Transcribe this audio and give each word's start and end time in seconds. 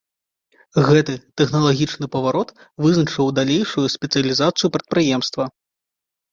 Гэты 0.87 1.13
тэхналагічны 1.41 2.09
паварот 2.17 2.49
вызначыў 2.87 3.31
далейшую 3.43 3.87
спецыялізацыю 3.99 4.67
прадпрыемства. 4.77 5.43